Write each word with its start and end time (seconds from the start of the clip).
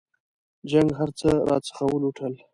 جنګ 0.71 0.89
هرڅه 0.99 1.29
راڅخه 1.49 1.83
ولوټل. 1.89 2.33